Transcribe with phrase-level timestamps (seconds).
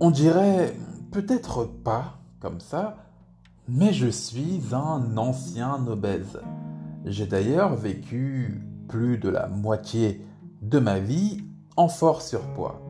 [0.00, 0.76] On dirait
[1.10, 2.98] peut-être pas comme ça,
[3.68, 6.42] mais je suis un ancien obèse.
[7.06, 10.26] J'ai d'ailleurs vécu plus de la moitié
[10.60, 11.38] de ma vie
[11.74, 12.82] en fort surpoids.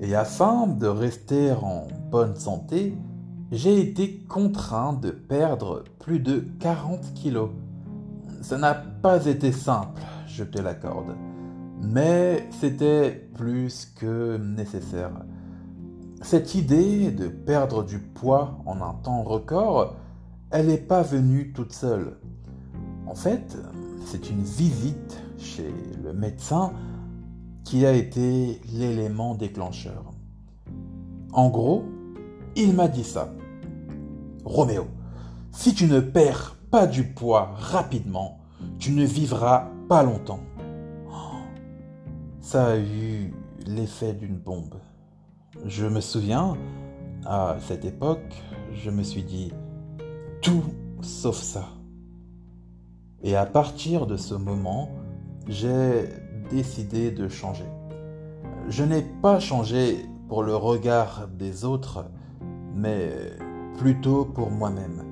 [0.00, 2.98] Et afin de rester en bonne santé,
[3.52, 7.50] j'ai été contraint de perdre plus de 40 kilos.
[8.42, 11.14] Ça n'a pas été simple, je te l'accorde
[11.82, 15.12] mais c'était plus que nécessaire.
[16.20, 19.96] Cette idée de perdre du poids en un temps record,
[20.50, 22.18] elle n'est pas venue toute seule.
[23.06, 23.56] En fait,
[24.04, 26.72] c'est une visite chez le médecin
[27.64, 30.12] qui a été l'élément déclencheur.
[31.32, 31.84] En gros,
[32.56, 33.32] il m'a dit ça.
[34.44, 34.86] Roméo,
[35.52, 38.38] si tu ne perds pas du poids rapidement,
[38.78, 40.40] tu ne vivras pas longtemps
[42.48, 43.34] ça a eu
[43.66, 44.76] l'effet d'une bombe.
[45.66, 46.56] Je me souviens,
[47.26, 49.52] à cette époque, je me suis dit,
[50.40, 50.64] tout
[51.02, 51.66] sauf ça.
[53.22, 54.88] Et à partir de ce moment,
[55.46, 56.08] j'ai
[56.50, 57.66] décidé de changer.
[58.70, 62.06] Je n'ai pas changé pour le regard des autres,
[62.74, 63.10] mais
[63.76, 65.04] plutôt pour moi-même.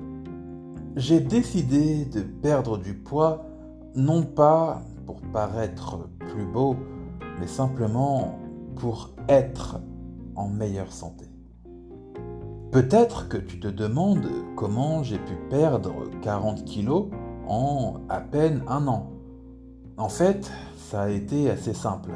[0.95, 3.45] J'ai décidé de perdre du poids,
[3.93, 6.75] non pas pour paraître plus beau,
[7.39, 8.39] mais simplement
[8.75, 9.79] pour être
[10.35, 11.25] en meilleure santé.
[12.71, 17.07] Peut-être que tu te demandes comment j'ai pu perdre 40 kilos
[17.47, 19.09] en à peine un an.
[19.97, 22.11] En fait, ça a été assez simple.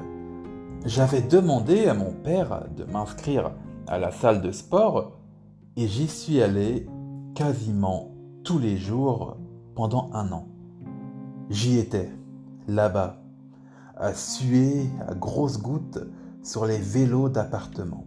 [0.85, 3.51] J'avais demandé à mon père de m'inscrire
[3.87, 5.13] à la salle de sport
[5.77, 6.87] et j'y suis allé
[7.33, 8.11] quasiment
[8.43, 9.37] tous les jours
[9.75, 10.47] pendant un an.
[11.49, 12.09] J'y étais,
[12.67, 13.20] là-bas,
[13.97, 15.99] à suer à grosses gouttes
[16.43, 18.05] sur les vélos d'appartement.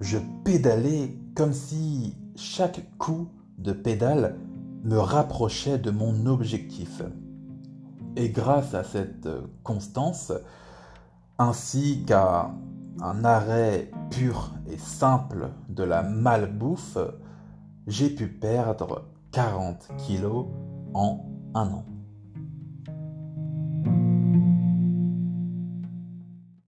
[0.00, 4.36] Je pédalais comme si chaque coup de pédale
[4.84, 7.02] me rapprochait de mon objectif.
[8.16, 9.28] Et grâce à cette
[9.62, 10.32] constance,
[11.38, 12.50] ainsi qu'à
[13.00, 16.98] un arrêt pur et simple de la malbouffe,
[17.86, 20.46] j'ai pu perdre 40 kilos
[20.94, 21.84] en un an.